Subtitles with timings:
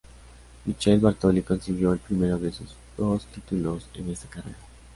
[0.65, 4.57] Michele Bartoli consiguió el primero de sus dos títulos en esta carrera.